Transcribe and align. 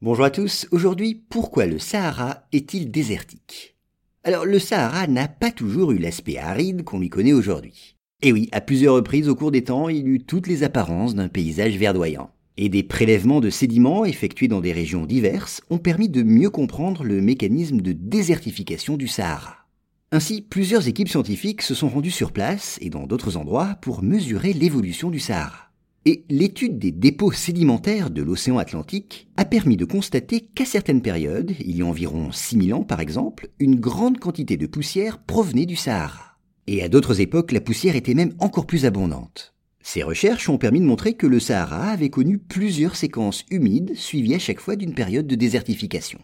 Bonjour 0.00 0.26
à 0.26 0.30
tous, 0.30 0.68
aujourd'hui 0.70 1.16
pourquoi 1.28 1.66
le 1.66 1.80
Sahara 1.80 2.46
est-il 2.52 2.92
désertique? 2.92 3.74
Alors 4.22 4.44
le 4.44 4.60
Sahara 4.60 5.08
n'a 5.08 5.26
pas 5.26 5.50
toujours 5.50 5.90
eu 5.90 5.98
l'aspect 5.98 6.38
aride 6.38 6.84
qu'on 6.84 7.00
lui 7.00 7.08
connaît 7.08 7.32
aujourd'hui. 7.32 7.96
Et 8.22 8.30
oui, 8.30 8.48
à 8.52 8.60
plusieurs 8.60 8.94
reprises 8.94 9.28
au 9.28 9.34
cours 9.34 9.50
des 9.50 9.64
temps, 9.64 9.88
il 9.88 10.06
eut 10.06 10.22
toutes 10.22 10.46
les 10.46 10.62
apparences 10.62 11.16
d'un 11.16 11.26
paysage 11.26 11.76
verdoyant. 11.76 12.30
Et 12.56 12.68
des 12.68 12.84
prélèvements 12.84 13.40
de 13.40 13.50
sédiments 13.50 14.04
effectués 14.04 14.46
dans 14.46 14.60
des 14.60 14.72
régions 14.72 15.04
diverses 15.04 15.62
ont 15.68 15.78
permis 15.78 16.08
de 16.08 16.22
mieux 16.22 16.50
comprendre 16.50 17.02
le 17.02 17.20
mécanisme 17.20 17.80
de 17.80 17.90
désertification 17.90 18.96
du 18.96 19.08
Sahara. 19.08 19.66
Ainsi, 20.12 20.42
plusieurs 20.42 20.86
équipes 20.86 21.08
scientifiques 21.08 21.62
se 21.62 21.74
sont 21.74 21.88
rendues 21.88 22.12
sur 22.12 22.30
place 22.30 22.78
et 22.80 22.88
dans 22.88 23.08
d'autres 23.08 23.36
endroits 23.36 23.76
pour 23.82 24.04
mesurer 24.04 24.52
l'évolution 24.52 25.10
du 25.10 25.18
Sahara. 25.18 25.67
Et 26.08 26.24
l'étude 26.30 26.78
des 26.78 26.90
dépôts 26.90 27.32
sédimentaires 27.32 28.08
de 28.08 28.22
l'océan 28.22 28.56
Atlantique 28.56 29.28
a 29.36 29.44
permis 29.44 29.76
de 29.76 29.84
constater 29.84 30.40
qu'à 30.40 30.64
certaines 30.64 31.02
périodes, 31.02 31.52
il 31.60 31.76
y 31.76 31.82
a 31.82 31.84
environ 31.84 32.32
6000 32.32 32.72
ans 32.72 32.82
par 32.82 33.00
exemple, 33.00 33.50
une 33.58 33.78
grande 33.78 34.18
quantité 34.18 34.56
de 34.56 34.66
poussière 34.66 35.18
provenait 35.18 35.66
du 35.66 35.76
Sahara. 35.76 36.38
Et 36.66 36.82
à 36.82 36.88
d'autres 36.88 37.20
époques, 37.20 37.52
la 37.52 37.60
poussière 37.60 37.94
était 37.94 38.14
même 38.14 38.32
encore 38.38 38.66
plus 38.66 38.86
abondante. 38.86 39.54
Ces 39.82 40.02
recherches 40.02 40.48
ont 40.48 40.56
permis 40.56 40.80
de 40.80 40.86
montrer 40.86 41.12
que 41.12 41.26
le 41.26 41.40
Sahara 41.40 41.90
avait 41.90 42.08
connu 42.08 42.38
plusieurs 42.38 42.96
séquences 42.96 43.44
humides 43.50 43.94
suivies 43.94 44.36
à 44.36 44.38
chaque 44.38 44.60
fois 44.60 44.76
d'une 44.76 44.94
période 44.94 45.26
de 45.26 45.34
désertification. 45.34 46.20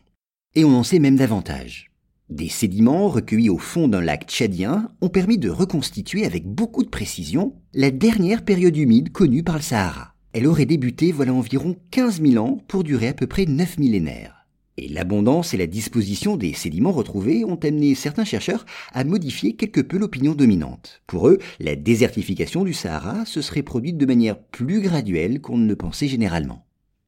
Et 0.55 0.65
on 0.65 0.75
en 0.75 0.83
sait 0.83 0.99
même 0.99 1.17
davantage. 1.17 1.91
Des 2.31 2.49
sédiments 2.49 3.09
recueillis 3.09 3.51
au 3.51 3.59
fond 3.59 3.87
d'un 3.87 4.01
lac 4.01 4.25
tchadien 4.27 4.89
ont 5.03 5.11
permis 5.11 5.37
de 5.37 5.51
reconstituer 5.51 6.25
avec 6.25 6.47
beaucoup 6.47 6.83
de 6.83 6.89
précision 6.89 7.53
la 7.75 7.91
dernière 7.91 8.47
période 8.47 8.79
humide 8.79 9.13
connue 9.13 9.43
par 9.43 9.57
le 9.57 9.63
Sahara. 9.63 10.15
Elle 10.33 10.47
aurait 10.47 10.65
débuté 10.65 11.13
voilà 11.13 11.35
environ 11.35 11.77
15 11.91 12.23
000 12.23 12.43
ans 12.43 12.59
pour 12.67 12.83
durer 12.83 13.09
à 13.09 13.13
peu 13.13 13.27
près 13.27 13.45
9 13.45 13.77
millénaires. 13.77 14.47
Et 14.79 14.89
l'abondance 14.89 15.53
et 15.53 15.59
la 15.59 15.67
disposition 15.67 16.39
des 16.39 16.55
sédiments 16.55 16.93
retrouvés 16.93 17.45
ont 17.45 17.61
amené 17.63 17.95
certains 17.95 18.25
chercheurs 18.25 18.65
à 18.95 19.05
modifier 19.05 19.55
quelque 19.55 19.83
peu 19.83 19.99
l'opinion 19.99 20.35
dominante. 20.35 21.03
Pour 21.07 21.29
eux, 21.29 21.39
la 21.61 21.77
désertification 21.77 22.65
du 22.65 22.73
Sahara 22.73 23.27
se 23.27 23.43
serait 23.43 23.63
produite 23.63 23.99
de 23.99 24.07
manière 24.07 24.39
plus 24.39 24.81
graduelle 24.81 25.43
qu'on 25.43 25.59
ne 25.59 25.69
le 25.69 25.77
pensait 25.77 26.09
généralement. 26.09 26.64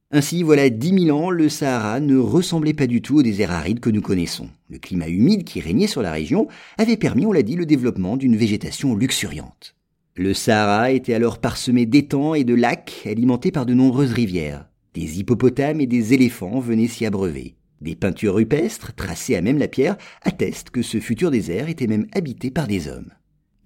Ainsi, 0.09 0.41
voilà 0.41 0.69
dix 0.69 0.93
mille 0.93 1.11
ans, 1.11 1.29
le 1.29 1.49
Sahara 1.49 1.99
ne 1.99 2.15
ressemblait 2.17 2.73
pas 2.73 2.87
du 2.87 3.01
tout 3.01 3.17
au 3.17 3.23
désert 3.23 3.51
aride 3.51 3.81
que 3.81 3.89
nous 3.89 4.01
connaissons. 4.01 4.49
Le 4.69 4.77
climat 4.77 5.09
humide 5.09 5.43
qui 5.43 5.59
régnait 5.59 5.87
sur 5.87 6.01
la 6.01 6.13
région 6.13 6.47
avait 6.77 6.95
permis, 6.95 7.25
on 7.25 7.33
l'a 7.33 7.43
dit, 7.43 7.57
le 7.57 7.65
développement 7.65 8.15
d'une 8.15 8.37
végétation 8.37 8.95
luxuriante. 8.95 9.75
Le 10.15 10.33
Sahara 10.33 10.91
était 10.91 11.13
alors 11.13 11.39
parsemé 11.39 11.85
d'étangs 11.85 12.35
et 12.35 12.45
de 12.45 12.55
lacs 12.55 13.05
alimentés 13.05 13.51
par 13.51 13.65
de 13.65 13.73
nombreuses 13.73 14.13
rivières. 14.13 14.69
Des 14.93 15.19
hippopotames 15.19 15.81
et 15.81 15.87
des 15.87 16.13
éléphants 16.13 16.61
venaient 16.61 16.87
s'y 16.87 17.05
abreuver. 17.05 17.55
Des 17.81 17.95
peintures 17.95 18.35
rupestres, 18.35 18.95
tracées 18.95 19.35
à 19.35 19.41
même 19.41 19.59
la 19.59 19.67
pierre, 19.67 19.97
attestent 20.21 20.69
que 20.69 20.83
ce 20.83 21.01
futur 21.01 21.31
désert 21.31 21.67
était 21.67 21.85
même 21.85 22.07
habité 22.13 22.49
par 22.49 22.67
des 22.67 22.87
hommes. 22.87 23.11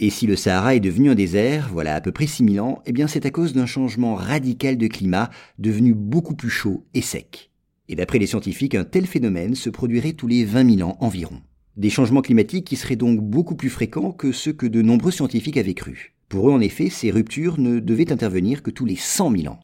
Et 0.04 0.10
si 0.10 0.26
le 0.26 0.36
Sahara 0.36 0.74
est 0.74 0.80
devenu 0.80 1.12
un 1.12 1.16
désert, 1.16 1.70
voilà 1.72 1.94
à 1.94 2.02
peu 2.02 2.12
près 2.12 2.26
6000 2.26 2.60
ans, 2.60 2.82
eh 2.88 2.92
bien 2.92 3.06
c'est 3.06 3.28
à 3.28 3.30
cause 3.30 3.54
d'un 3.54 3.68
changement 3.68 4.16
radical 4.16 4.76
de 4.76 4.88
climat 4.88 5.30
devenu 5.60 5.94
beaucoup 5.94 6.34
plus 6.34 6.50
chaud 6.50 6.88
et 6.96 7.04
sec. 7.04 7.52
Et 7.88 7.96
d'après 7.96 8.18
les 8.18 8.26
scientifiques, 8.26 8.74
un 8.74 8.84
tel 8.84 9.06
phénomène 9.06 9.54
se 9.54 9.70
produirait 9.70 10.14
tous 10.14 10.26
les 10.26 10.44
20 10.44 10.78
000 10.78 10.90
ans 10.90 10.98
environ. 11.02 11.40
Des 11.78 11.92
changements 11.92 12.24
climatiques 12.24 12.66
qui 12.66 12.78
seraient 12.78 12.96
donc 12.96 13.22
beaucoup 13.22 13.54
plus 13.54 13.70
fréquents 13.70 14.12
que 14.12 14.32
ceux 14.32 14.54
que 14.54 14.66
de 14.66 14.82
nombreux 14.82 15.12
scientifiques 15.12 15.58
avaient 15.58 15.76
cru. 15.76 16.16
Pour 16.30 16.50
eux, 16.50 16.52
en 16.52 16.62
effet, 16.62 16.90
ces 16.90 17.12
ruptures 17.12 17.60
ne 17.60 17.80
devaient 17.80 18.12
intervenir 18.12 18.64
que 18.64 18.72
tous 18.72 18.86
les 18.86 18.96
100 18.96 19.38
000 19.38 19.54
ans. 19.54 19.60